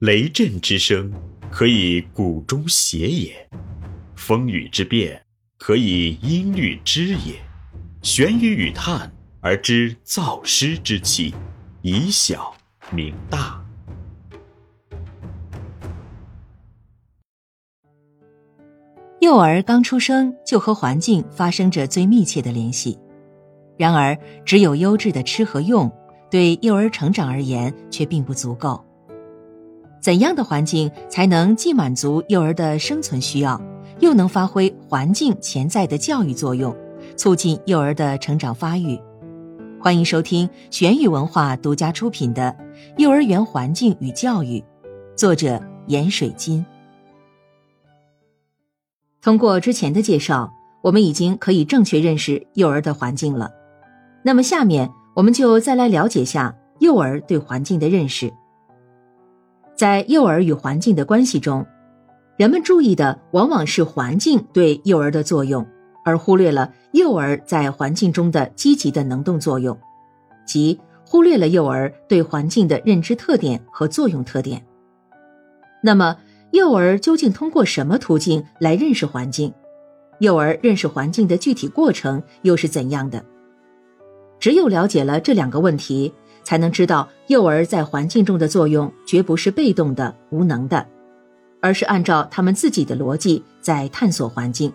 [0.00, 1.12] 雷震之声，
[1.50, 3.32] 可以鼓中谐也；
[4.16, 5.22] 风雨之变，
[5.58, 7.34] 可以音律之也。
[8.00, 11.34] 玄于语叹而知造湿之气，
[11.82, 12.50] 以小
[12.90, 13.62] 明大。
[19.20, 22.98] 幼儿刚出生就和环境发生着最密切的联系，
[23.76, 25.92] 然而只有优质的吃和用，
[26.30, 28.82] 对幼儿成长而言却并不足够。
[30.00, 33.60] 怎样的环境才能既满足幼儿的生存需要，
[33.98, 36.74] 又能发挥环境潜在的教育作用，
[37.16, 38.98] 促进幼儿的成长发育？
[39.78, 42.54] 欢迎收听玄宇文化独家出品的
[42.98, 44.58] 《幼儿园环境与教育》，
[45.14, 46.64] 作者闫水金。
[49.20, 50.50] 通过之前的介绍，
[50.82, 53.50] 我们已经可以正确认识幼儿的环境了。
[54.22, 58.32] 那么，下面我们就再来了解下幼儿对环境的认识。
[59.80, 61.64] 在幼儿与环境的关系中，
[62.36, 65.66] 人们注意的往往是环境对幼儿的作用，
[66.04, 69.74] 而忽略了幼儿在环境中的积极的能动作用，
[70.44, 74.62] 即忽略了幼儿对环境的认知特点和作用特点。
[75.82, 76.14] 那么，
[76.50, 79.50] 幼儿究竟通过什么途径来认识环境？
[80.18, 83.24] 幼儿认识环境的具体过程又是怎样的？
[84.38, 86.12] 只有了解了这两个问题。
[86.50, 90.84] 才能知道幼儿在环境中的作用绝不是被动的、无能的，
[91.60, 94.72] 而是按照他们自己的逻辑在探索环境，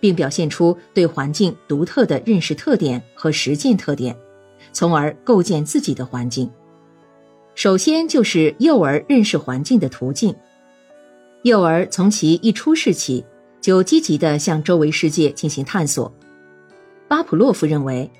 [0.00, 4.16] 并表现出对环境独特的认识特点和实践特点，
[4.72, 6.50] 从而构建自己的环境。
[7.54, 10.34] 首先就是幼儿认识环境的途径。
[11.44, 13.24] 幼儿从其一出世起，
[13.60, 16.12] 就积极地向周围世界进行探索。
[17.06, 18.10] 巴甫洛夫认为，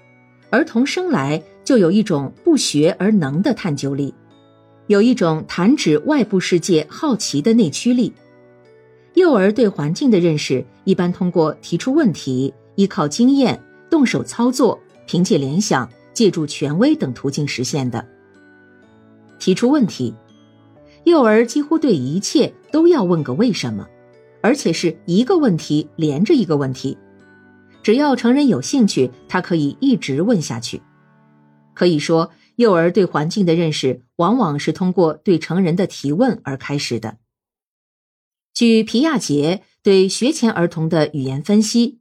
[0.50, 1.42] 儿童生来。
[1.64, 4.14] 就有一种不学而能的探究力，
[4.86, 8.12] 有一种弹指外部世界好奇的内驱力。
[9.14, 18.04] 幼儿对环境的认识一般通过提出问题、依靠经验、动手操作、凭借联想、借助权威等途径实现的。
[19.38, 20.14] 提出问题，
[21.04, 23.86] 幼儿几乎对一切都要问个为什么，
[24.42, 26.98] 而且是一个问题连着一个问题。
[27.82, 30.82] 只要成人有兴趣，他可以一直问下去。
[31.74, 37.18] 可以说，幼儿对环境的认识往往是通过对成人的提问而开始的。
[38.52, 41.98] 据皮亚杰对学前儿童的语言分析，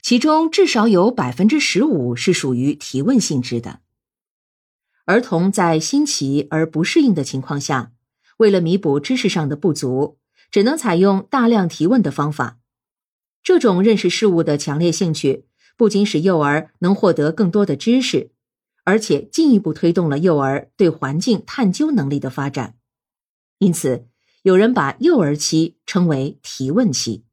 [0.00, 3.80] 其中至少有百分之十五是属于提问性质的。
[5.06, 7.92] 儿童在新奇而不适应的情况下，
[8.36, 10.18] 为了弥补知识上的不足，
[10.50, 12.58] 只能采用大量提问的方法。
[13.42, 15.46] 这种认识事物的强烈兴趣，
[15.76, 18.30] 不仅使幼儿能获得更多的知识。
[18.88, 22.78] 而且进一步推动了幼儿对环境探究能力的发展，
[23.58, 24.08] 因此
[24.40, 27.26] 有人把幼儿期称为提问期。